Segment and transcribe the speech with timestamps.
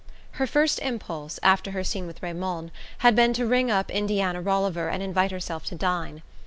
[0.31, 2.71] Her first impulse, after her scene with Raymond,
[3.05, 6.23] had been to ring up Indiana Rolliver and invite herself to dine.